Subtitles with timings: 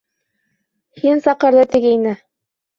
[1.03, 2.19] Һин саҡырҙы, тигәйне.